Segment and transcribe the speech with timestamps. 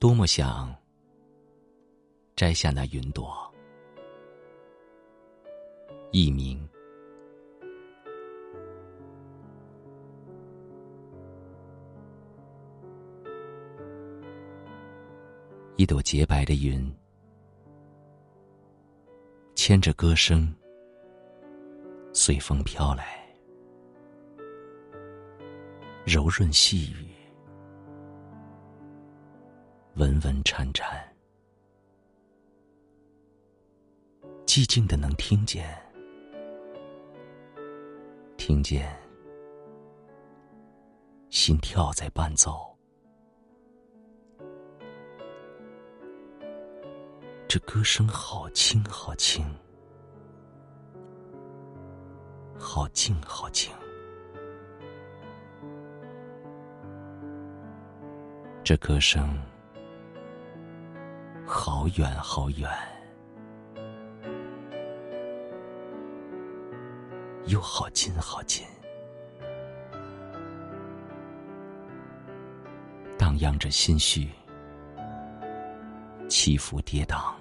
[0.00, 0.72] 多么想
[2.36, 3.34] 摘下那云朵，
[6.12, 6.56] 一鸣，
[15.74, 16.96] 一朵洁白的云，
[19.56, 20.54] 牵着歌声，
[22.12, 23.28] 随风飘来，
[26.06, 27.17] 柔润细雨。
[29.98, 30.86] 稳稳颤颤，
[34.46, 35.76] 寂静的能听见，
[38.36, 38.96] 听见
[41.30, 42.64] 心跳在伴奏。
[47.48, 49.44] 这歌声好轻好轻，
[52.56, 53.72] 好静好静。
[58.62, 59.36] 这歌声。
[61.50, 62.70] 好远好远，
[67.46, 68.66] 又好近好近，
[73.16, 74.28] 荡漾着心绪，
[76.28, 77.32] 起伏跌宕，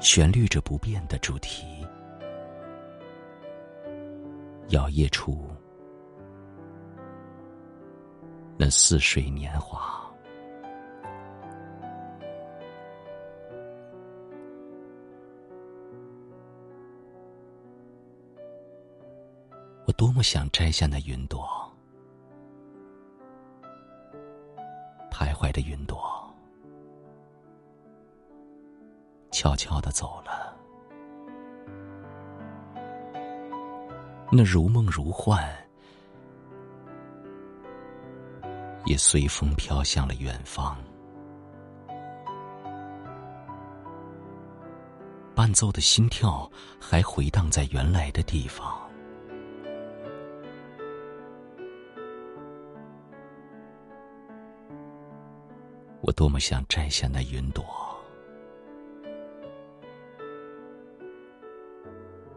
[0.00, 1.86] 旋律着不变的主题，
[4.68, 5.46] 摇曳出
[8.56, 10.02] 那似水年华。
[19.86, 21.46] 我多么想摘下那云朵，
[25.10, 26.02] 徘徊的云朵，
[29.30, 30.56] 悄悄的走了。
[34.32, 35.46] 那如梦如幻，
[38.86, 40.76] 也随风飘向了远方。
[45.34, 46.50] 伴奏的心跳
[46.80, 48.83] 还回荡在原来的地方。
[56.06, 57.64] 我多么想摘下那云朵，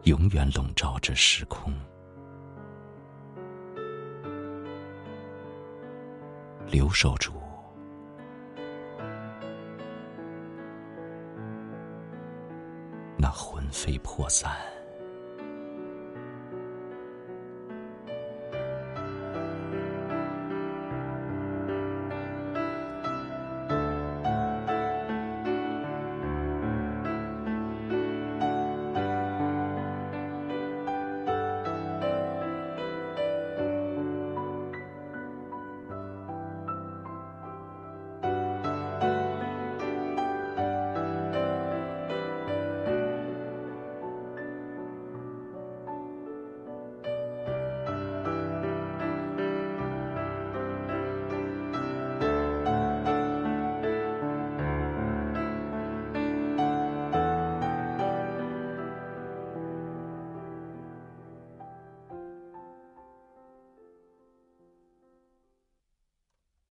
[0.04, 1.70] 永远笼罩着时空，
[6.66, 7.34] 留守住
[13.18, 14.77] 那魂飞魄散。